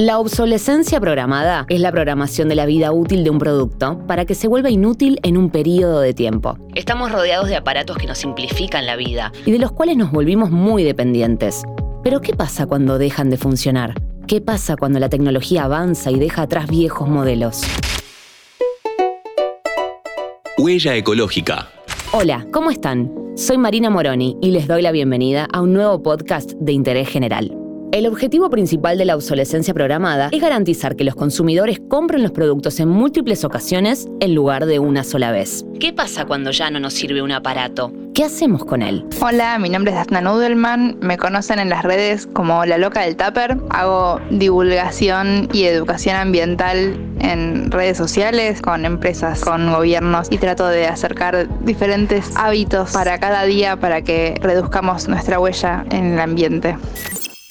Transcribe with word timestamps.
La 0.00 0.18
obsolescencia 0.18 0.98
programada 0.98 1.66
es 1.68 1.78
la 1.78 1.92
programación 1.92 2.48
de 2.48 2.54
la 2.54 2.64
vida 2.64 2.90
útil 2.90 3.22
de 3.22 3.28
un 3.28 3.38
producto 3.38 3.98
para 4.06 4.24
que 4.24 4.34
se 4.34 4.48
vuelva 4.48 4.70
inútil 4.70 5.20
en 5.22 5.36
un 5.36 5.50
periodo 5.50 6.00
de 6.00 6.14
tiempo. 6.14 6.56
Estamos 6.74 7.12
rodeados 7.12 7.50
de 7.50 7.56
aparatos 7.56 7.98
que 7.98 8.06
nos 8.06 8.16
simplifican 8.16 8.86
la 8.86 8.96
vida 8.96 9.30
y 9.44 9.50
de 9.50 9.58
los 9.58 9.72
cuales 9.72 9.98
nos 9.98 10.10
volvimos 10.10 10.50
muy 10.50 10.84
dependientes. 10.84 11.64
Pero 12.02 12.22
¿qué 12.22 12.32
pasa 12.32 12.64
cuando 12.64 12.96
dejan 12.96 13.28
de 13.28 13.36
funcionar? 13.36 13.92
¿Qué 14.26 14.40
pasa 14.40 14.74
cuando 14.74 14.98
la 15.00 15.10
tecnología 15.10 15.64
avanza 15.64 16.10
y 16.10 16.18
deja 16.18 16.40
atrás 16.40 16.70
viejos 16.70 17.06
modelos? 17.06 17.60
Huella 20.56 20.96
ecológica. 20.96 21.68
Hola, 22.12 22.46
¿cómo 22.50 22.70
están? 22.70 23.12
Soy 23.36 23.58
Marina 23.58 23.90
Moroni 23.90 24.38
y 24.40 24.52
les 24.52 24.66
doy 24.66 24.80
la 24.80 24.92
bienvenida 24.92 25.46
a 25.52 25.60
un 25.60 25.74
nuevo 25.74 26.02
podcast 26.02 26.52
de 26.52 26.72
interés 26.72 27.06
general. 27.06 27.59
El 27.92 28.06
objetivo 28.06 28.48
principal 28.50 28.98
de 28.98 29.04
la 29.04 29.16
obsolescencia 29.16 29.74
programada 29.74 30.28
es 30.30 30.40
garantizar 30.40 30.94
que 30.94 31.02
los 31.02 31.16
consumidores 31.16 31.80
compren 31.88 32.22
los 32.22 32.30
productos 32.30 32.78
en 32.78 32.88
múltiples 32.88 33.44
ocasiones 33.44 34.06
en 34.20 34.32
lugar 34.32 34.66
de 34.66 34.78
una 34.78 35.02
sola 35.02 35.32
vez. 35.32 35.64
¿Qué 35.80 35.92
pasa 35.92 36.24
cuando 36.24 36.52
ya 36.52 36.70
no 36.70 36.78
nos 36.78 36.94
sirve 36.94 37.20
un 37.20 37.32
aparato? 37.32 37.92
¿Qué 38.14 38.22
hacemos 38.22 38.64
con 38.64 38.82
él? 38.82 39.04
Hola, 39.20 39.58
mi 39.58 39.68
nombre 39.70 39.90
es 39.90 39.96
Daphna 39.96 40.20
Nudelman. 40.20 40.98
Me 41.00 41.18
conocen 41.18 41.58
en 41.58 41.68
las 41.68 41.82
redes 41.82 42.28
como 42.28 42.64
la 42.64 42.78
loca 42.78 43.00
del 43.00 43.16
Tupper. 43.16 43.58
Hago 43.70 44.20
divulgación 44.30 45.48
y 45.52 45.64
educación 45.64 46.14
ambiental 46.14 46.96
en 47.18 47.72
redes 47.72 47.96
sociales, 47.96 48.62
con 48.62 48.84
empresas, 48.84 49.40
con 49.40 49.72
gobiernos 49.72 50.28
y 50.30 50.38
trato 50.38 50.68
de 50.68 50.86
acercar 50.86 51.48
diferentes 51.64 52.30
hábitos 52.36 52.92
para 52.92 53.18
cada 53.18 53.42
día 53.44 53.76
para 53.76 54.02
que 54.02 54.36
reduzcamos 54.40 55.08
nuestra 55.08 55.40
huella 55.40 55.84
en 55.90 56.12
el 56.12 56.20
ambiente. 56.20 56.76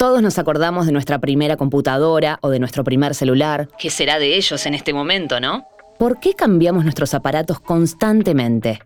Todos 0.00 0.22
nos 0.22 0.38
acordamos 0.38 0.86
de 0.86 0.92
nuestra 0.92 1.18
primera 1.18 1.58
computadora 1.58 2.38
o 2.40 2.48
de 2.48 2.58
nuestro 2.58 2.84
primer 2.84 3.14
celular. 3.14 3.68
¿Qué 3.78 3.90
será 3.90 4.18
de 4.18 4.34
ellos 4.34 4.64
en 4.64 4.72
este 4.72 4.94
momento, 4.94 5.40
no? 5.40 5.66
¿Por 5.98 6.20
qué 6.20 6.32
cambiamos 6.32 6.84
nuestros 6.84 7.12
aparatos 7.12 7.60
constantemente? 7.60 8.80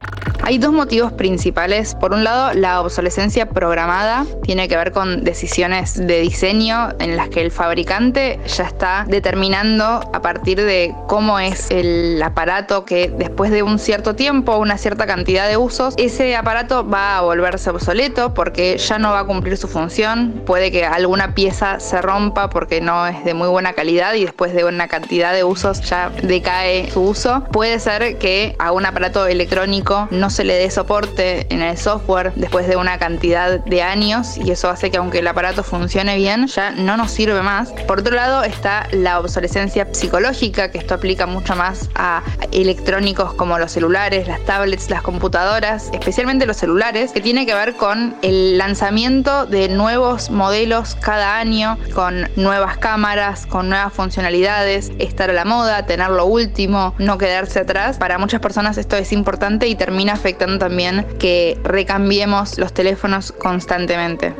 Hay 0.46 0.58
dos 0.58 0.74
motivos 0.74 1.10
principales. 1.10 1.94
Por 1.94 2.12
un 2.12 2.22
lado, 2.22 2.52
la 2.52 2.82
obsolescencia 2.82 3.48
programada 3.48 4.26
tiene 4.42 4.68
que 4.68 4.76
ver 4.76 4.92
con 4.92 5.24
decisiones 5.24 6.06
de 6.06 6.20
diseño 6.20 6.90
en 6.98 7.16
las 7.16 7.30
que 7.30 7.40
el 7.40 7.50
fabricante 7.50 8.38
ya 8.46 8.64
está 8.64 9.06
determinando 9.08 9.84
a 9.84 10.20
partir 10.20 10.60
de 10.60 10.94
cómo 11.06 11.38
es 11.38 11.70
el 11.70 12.22
aparato 12.22 12.84
que 12.84 13.08
después 13.08 13.52
de 13.52 13.62
un 13.62 13.78
cierto 13.78 14.16
tiempo, 14.16 14.58
una 14.58 14.76
cierta 14.76 15.06
cantidad 15.06 15.48
de 15.48 15.56
usos, 15.56 15.94
ese 15.96 16.36
aparato 16.36 16.86
va 16.86 17.16
a 17.16 17.22
volverse 17.22 17.70
obsoleto 17.70 18.34
porque 18.34 18.76
ya 18.76 18.98
no 18.98 19.12
va 19.12 19.20
a 19.20 19.24
cumplir 19.24 19.56
su 19.56 19.66
función. 19.66 20.42
Puede 20.44 20.70
que 20.70 20.84
alguna 20.84 21.34
pieza 21.34 21.80
se 21.80 22.02
rompa 22.02 22.50
porque 22.50 22.82
no 22.82 23.06
es 23.06 23.24
de 23.24 23.32
muy 23.32 23.48
buena 23.48 23.72
calidad 23.72 24.12
y 24.12 24.26
después 24.26 24.52
de 24.52 24.66
una 24.66 24.88
cantidad 24.88 25.32
de 25.32 25.42
usos 25.42 25.80
ya 25.88 26.10
decae 26.22 26.90
su 26.90 27.00
uso. 27.00 27.44
Puede 27.50 27.78
ser 27.80 28.18
que 28.18 28.56
a 28.58 28.72
un 28.72 28.84
aparato 28.84 29.26
electrónico 29.26 30.06
no 30.10 30.28
se 30.34 30.42
le 30.42 30.54
dé 30.54 30.68
soporte 30.68 31.46
en 31.54 31.62
el 31.62 31.78
software 31.78 32.32
después 32.34 32.66
de 32.66 32.76
una 32.76 32.98
cantidad 32.98 33.60
de 33.60 33.82
años 33.82 34.36
y 34.36 34.50
eso 34.50 34.68
hace 34.68 34.90
que 34.90 34.96
aunque 34.96 35.20
el 35.20 35.28
aparato 35.28 35.62
funcione 35.62 36.16
bien, 36.16 36.48
ya 36.48 36.72
no 36.72 36.96
nos 36.96 37.12
sirve 37.12 37.40
más. 37.40 37.70
Por 37.86 38.00
otro 38.00 38.16
lado 38.16 38.42
está 38.42 38.88
la 38.90 39.20
obsolescencia 39.20 39.86
psicológica, 39.92 40.72
que 40.72 40.78
esto 40.78 40.94
aplica 40.94 41.26
mucho 41.26 41.54
más 41.54 41.88
a 41.94 42.22
electrónicos 42.50 43.34
como 43.34 43.60
los 43.60 43.70
celulares, 43.70 44.26
las 44.26 44.44
tablets, 44.44 44.90
las 44.90 45.02
computadoras, 45.02 45.90
especialmente 45.92 46.46
los 46.46 46.56
celulares, 46.56 47.12
que 47.12 47.20
tiene 47.20 47.46
que 47.46 47.54
ver 47.54 47.74
con 47.76 48.16
el 48.22 48.58
lanzamiento 48.58 49.46
de 49.46 49.68
nuevos 49.68 50.30
modelos 50.30 50.96
cada 50.96 51.38
año, 51.38 51.78
con 51.94 52.28
nuevas 52.34 52.78
cámaras, 52.78 53.46
con 53.46 53.68
nuevas 53.68 53.92
funcionalidades, 53.92 54.90
estar 54.98 55.30
a 55.30 55.32
la 55.32 55.44
moda, 55.44 55.86
tener 55.86 56.10
lo 56.10 56.26
último, 56.26 56.94
no 56.98 57.18
quedarse 57.18 57.60
atrás. 57.60 57.98
Para 57.98 58.18
muchas 58.18 58.40
personas 58.40 58.78
esto 58.78 58.96
es 58.96 59.12
importante 59.12 59.68
y 59.68 59.76
termina 59.76 60.16
afectando 60.24 60.58
también 60.58 61.04
que 61.18 61.60
recambiemos 61.64 62.58
los 62.58 62.72
teléfonos 62.72 63.30
constantemente. 63.30 64.34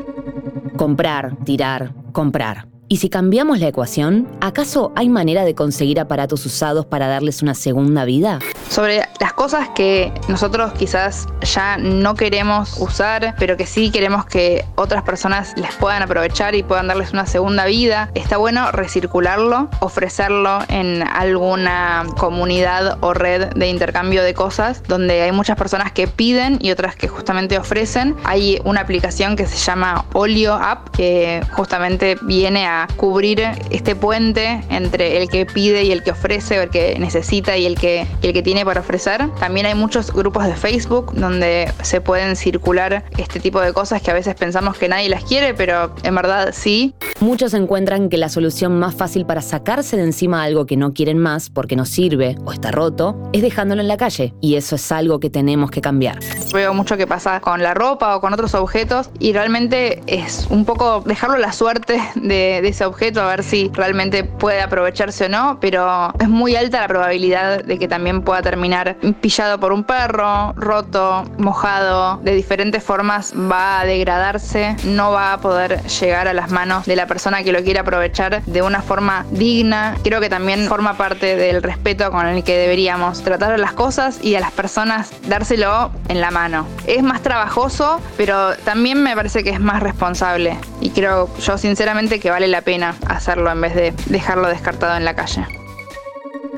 Comprar, 0.77 1.37
tirar, 1.45 1.91
comprar. 2.11 2.74
¿Y 2.95 2.97
si 2.97 3.09
cambiamos 3.09 3.59
la 3.59 3.67
ecuación, 3.67 4.25
acaso 4.39 4.93
hay 4.95 5.09
manera 5.09 5.43
de 5.43 5.53
conseguir 5.53 5.99
aparatos 5.99 6.45
usados 6.45 6.85
para 6.85 7.09
darles 7.09 7.41
una 7.41 7.53
segunda 7.53 8.05
vida? 8.05 8.39
Sobre 8.69 9.01
las 9.19 9.33
cosas 9.33 9.67
que 9.75 10.13
nosotros 10.29 10.71
quizás 10.71 11.27
ya 11.41 11.75
no 11.75 12.15
queremos 12.15 12.77
usar, 12.79 13.35
pero 13.37 13.57
que 13.57 13.65
sí 13.65 13.91
queremos 13.91 14.25
que 14.25 14.63
otras 14.75 15.03
personas 15.03 15.53
les 15.57 15.75
puedan 15.75 16.03
aprovechar 16.03 16.55
y 16.55 16.63
puedan 16.63 16.87
darles 16.87 17.11
una 17.11 17.25
segunda 17.25 17.65
vida, 17.65 18.11
está 18.15 18.37
bueno 18.37 18.71
recircularlo, 18.71 19.69
ofrecerlo 19.81 20.59
en 20.69 21.03
alguna 21.03 22.05
comunidad 22.17 22.97
o 23.01 23.13
red 23.13 23.47
de 23.55 23.67
intercambio 23.67 24.23
de 24.23 24.33
cosas 24.33 24.81
donde 24.87 25.21
hay 25.21 25.33
muchas 25.33 25.57
personas 25.57 25.91
que 25.91 26.07
piden 26.07 26.59
y 26.61 26.71
otras 26.71 26.95
que 26.95 27.09
justamente 27.09 27.57
ofrecen. 27.57 28.15
Hay 28.23 28.61
una 28.63 28.79
aplicación 28.79 29.35
que 29.35 29.47
se 29.47 29.57
llama 29.57 30.05
Olio 30.13 30.53
App 30.53 30.91
que 30.91 31.41
justamente 31.51 32.15
viene 32.21 32.65
a 32.65 32.84
cubrir 32.95 33.41
este 33.69 33.95
puente 33.95 34.61
entre 34.69 35.21
el 35.21 35.29
que 35.29 35.45
pide 35.45 35.83
y 35.83 35.91
el 35.91 36.03
que 36.03 36.11
ofrece, 36.11 36.59
o 36.59 36.63
el 36.63 36.69
que 36.69 36.97
necesita 36.99 37.57
y 37.57 37.65
el 37.65 37.75
que, 37.77 38.07
el 38.21 38.33
que 38.33 38.41
tiene 38.41 38.65
para 38.65 38.81
ofrecer. 38.81 39.29
También 39.39 39.65
hay 39.65 39.75
muchos 39.75 40.11
grupos 40.11 40.45
de 40.45 40.55
Facebook 40.55 41.13
donde 41.13 41.71
se 41.83 42.01
pueden 42.01 42.35
circular 42.35 43.05
este 43.17 43.39
tipo 43.39 43.61
de 43.61 43.73
cosas 43.73 44.01
que 44.01 44.11
a 44.11 44.13
veces 44.13 44.35
pensamos 44.35 44.77
que 44.77 44.87
nadie 44.87 45.09
las 45.09 45.23
quiere, 45.23 45.53
pero 45.53 45.93
en 46.03 46.15
verdad 46.15 46.49
sí. 46.53 46.93
Muchos 47.19 47.53
encuentran 47.53 48.09
que 48.09 48.17
la 48.17 48.29
solución 48.29 48.77
más 48.79 48.95
fácil 48.95 49.25
para 49.25 49.41
sacarse 49.41 49.97
de 49.97 50.03
encima 50.03 50.43
algo 50.43 50.65
que 50.65 50.77
no 50.77 50.93
quieren 50.93 51.17
más 51.17 51.49
porque 51.49 51.75
no 51.75 51.85
sirve 51.85 52.35
o 52.45 52.51
está 52.51 52.71
roto 52.71 53.17
es 53.33 53.41
dejándolo 53.41 53.81
en 53.81 53.87
la 53.87 53.97
calle. 53.97 54.33
Y 54.41 54.55
eso 54.55 54.75
es 54.75 54.91
algo 54.91 55.19
que 55.19 55.29
tenemos 55.29 55.71
que 55.71 55.81
cambiar. 55.81 56.19
Veo 56.53 56.73
mucho 56.73 56.97
que 56.97 57.07
pasa 57.07 57.39
con 57.39 57.61
la 57.61 57.73
ropa 57.73 58.15
o 58.15 58.21
con 58.21 58.33
otros 58.33 58.53
objetos 58.53 59.09
y 59.19 59.33
realmente 59.33 60.01
es 60.07 60.47
un 60.49 60.65
poco 60.65 61.01
dejarlo 61.05 61.35
a 61.35 61.39
la 61.39 61.51
suerte 61.51 61.99
de, 62.15 62.61
ese 62.69 62.85
objeto 62.85 63.21
a 63.21 63.27
ver 63.27 63.43
si 63.43 63.71
realmente 63.73 64.23
puede 64.23 64.61
aprovecharse 64.61 65.25
o 65.25 65.29
no, 65.29 65.57
pero 65.59 66.13
es 66.19 66.29
muy 66.29 66.55
alta 66.55 66.81
la 66.81 66.87
probabilidad 66.87 67.63
de 67.63 67.79
que 67.79 67.87
también 67.87 68.21
pueda 68.21 68.41
terminar 68.41 68.97
pillado 69.21 69.59
por 69.59 69.73
un 69.73 69.83
perro, 69.83 70.53
roto, 70.53 71.23
mojado, 71.37 72.17
de 72.23 72.33
diferentes 72.33 72.83
formas 72.83 73.33
va 73.33 73.79
a 73.79 73.85
degradarse, 73.85 74.75
no 74.83 75.11
va 75.11 75.33
a 75.33 75.37
poder 75.39 75.81
llegar 75.83 76.27
a 76.27 76.33
las 76.33 76.51
manos 76.51 76.85
de 76.85 76.95
la 76.95 77.07
persona 77.07 77.43
que 77.43 77.51
lo 77.51 77.63
quiere 77.63 77.79
aprovechar 77.79 78.43
de 78.43 78.61
una 78.61 78.81
forma 78.81 79.25
digna. 79.31 79.95
Creo 80.03 80.19
que 80.19 80.29
también 80.29 80.67
forma 80.67 80.97
parte 80.97 81.35
del 81.35 81.61
respeto 81.63 82.11
con 82.11 82.25
el 82.27 82.43
que 82.43 82.57
deberíamos 82.57 83.21
tratar 83.21 83.53
a 83.53 83.57
las 83.57 83.73
cosas 83.73 84.19
y 84.21 84.35
a 84.35 84.39
las 84.39 84.51
personas 84.51 85.11
dárselo 85.27 85.91
en 86.09 86.21
la 86.21 86.31
mano. 86.31 86.67
Es 86.87 87.03
más 87.03 87.21
trabajoso, 87.21 87.99
pero 88.17 88.55
también 88.57 89.01
me 89.01 89.15
parece 89.15 89.43
que 89.43 89.49
es 89.49 89.59
más 89.59 89.81
responsable 89.81 90.57
y 90.81 90.89
creo 90.89 91.29
yo 91.39 91.57
sinceramente 91.57 92.19
que 92.19 92.29
vale 92.29 92.47
la 92.47 92.54
pena 92.61 92.95
hacerlo 93.07 93.51
en 93.51 93.61
vez 93.61 93.75
de 93.75 93.93
dejarlo 94.07 94.47
descartado 94.47 94.95
en 94.97 95.05
la 95.05 95.15
calle. 95.15 95.45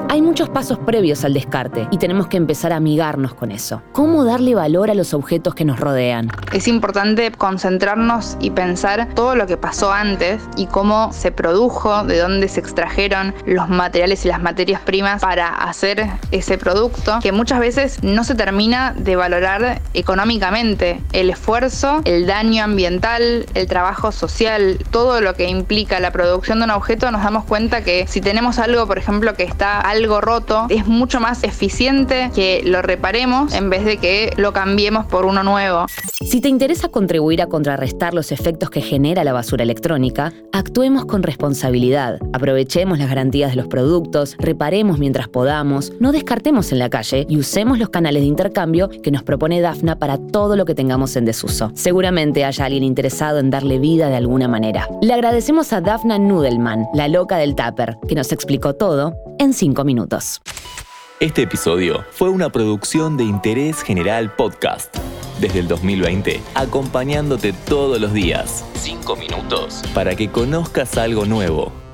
Hay 0.10 0.22
muchos 0.22 0.48
pasos 0.48 0.80
previos 0.80 1.26
al 1.26 1.34
descarte 1.34 1.86
y 1.92 1.98
tenemos 1.98 2.28
que 2.28 2.38
empezar 2.38 2.72
a 2.72 2.78
amigarnos 2.78 3.34
con 3.34 3.52
eso. 3.52 3.82
¿Cómo 3.92 4.24
darle 4.24 4.56
valor 4.56 4.90
a 4.90 4.94
los 4.94 5.14
objetos 5.14 5.54
que 5.54 5.66
nos 5.66 5.82
rodean? 5.82 6.30
Es 6.54 6.70
importante 6.70 7.30
concentrarnos 7.34 8.38
y 8.40 8.52
pensar 8.52 9.10
todo 9.16 9.36
lo 9.36 9.48
que 9.48 9.58
pasó 9.58 9.92
antes 9.92 10.42
y 10.56 10.68
cómo 10.68 11.12
se 11.12 11.34
produjo, 11.34 12.06
de 12.06 12.20
dónde 12.20 12.48
se 12.48 12.62
extrajeron 12.62 13.36
los 13.46 13.68
materiales 13.68 14.24
y 14.24 14.30
las 14.30 14.42
materias 14.42 14.80
primas 14.80 15.22
para 15.22 15.50
hacer 15.50 16.08
ese 16.32 16.58
producto, 16.58 17.20
que 17.22 17.34
muchas 17.34 17.60
veces 17.60 18.02
no 18.02 18.24
se 18.24 18.34
termina 18.34 18.94
de 18.98 19.18
valorar 19.18 19.82
económicamente. 19.94 21.02
El 21.12 21.30
esfuerzo, 21.30 22.02
el 22.06 22.28
daño 22.28 22.64
ambiental, 22.64 23.46
el 23.54 23.68
trabajo 23.68 24.14
social, 24.14 24.80
todo 24.90 25.20
lo 25.20 25.34
que 25.34 25.50
implica 25.50 26.00
la 26.00 26.12
producción 26.12 26.60
de 26.60 26.66
un 26.66 26.72
objeto, 26.72 27.12
nos 27.12 27.24
damos 27.24 27.44
cuenta 27.44 27.84
que 27.84 28.08
si 28.08 28.22
tenemos 28.22 28.58
algo, 28.58 28.88
por 28.88 28.98
ejemplo, 28.98 29.34
que 29.34 29.44
está 29.44 29.82
algo 29.98 30.22
roto, 30.22 30.68
es 30.70 30.86
mucho 30.86 31.20
más 31.20 31.44
eficiente 31.44 32.32
que 32.34 32.62
lo 32.64 32.82
reparemos 32.82 33.54
en 33.54 33.70
vez 33.70 33.84
de 33.84 33.98
que 33.98 34.32
lo 34.38 34.54
cambiemos 34.54 35.06
por 35.08 35.26
uno 35.26 35.44
nuevo. 35.44 35.88
Si 36.22 36.40
te 36.40 36.50
interesa 36.50 36.90
contribuir 36.90 37.42
a 37.42 37.48
contrarrestar 37.48 38.14
los 38.14 38.32
efectos 38.32 38.70
que 38.70 38.82
genera 38.82 39.24
la 39.24 39.34
basura 39.34 39.64
electrónica, 39.64 40.34
actuemos 40.52 41.06
con 41.06 41.24
responsabilidad. 41.24 42.20
Aprovechemos 42.34 43.00
las 43.00 43.10
garantías 43.10 43.52
de 43.52 43.58
los 43.58 43.68
productos, 43.68 44.36
reparemos 44.38 45.00
mientras 45.00 45.28
podamos, 45.28 45.92
no 46.00 46.12
descartemos 46.12 46.72
en 46.72 46.80
la 46.80 46.90
calle 46.90 47.26
y 47.28 47.38
usemos 47.38 47.80
los 47.80 47.90
canales 47.90 48.22
de 48.22 48.28
intercambio 48.28 48.90
que 48.90 49.12
nos 49.12 49.24
propone 49.24 49.62
Dafna 49.62 49.98
para 49.98 50.18
todo 50.18 50.56
lo 50.56 50.66
que 50.66 50.76
tengamos 50.76 51.16
en 51.16 51.26
desuso. 51.26 51.72
Seguramente 51.74 52.46
haya 52.46 52.66
alguien 52.66 52.84
interesado 52.84 53.40
en 53.40 53.50
darle 53.50 53.80
vida 53.80 54.10
de 54.10 54.16
alguna 54.16 54.48
manera. 54.48 54.88
Le 55.02 55.14
agradecemos 55.14 55.74
a 55.74 55.82
Dafna 55.82 56.20
Nudelman, 56.20 56.86
la 56.94 57.08
loca 57.08 57.38
del 57.38 57.56
Tupper, 57.56 57.98
que 58.08 58.16
nos 58.16 58.32
explicó 58.32 58.76
todo 58.76 59.16
en 59.40 59.54
5 59.54 59.84
Este 61.20 61.44
episodio 61.44 62.06
fue 62.12 62.30
una 62.30 62.52
producción 62.52 63.18
de 63.18 63.24
Interés 63.24 63.82
General 63.82 64.36
Podcast. 64.36 64.96
Desde 65.40 65.60
el 65.60 65.68
2020, 65.68 66.42
acompañándote 66.56 67.54
todos 67.54 68.00
los 68.02 68.14
días. 68.14 68.66
5 68.76 69.16
minutos. 69.16 69.82
Para 69.94 70.16
que 70.16 70.30
conozcas 70.30 70.98
algo 70.98 71.26
nuevo 71.26 71.87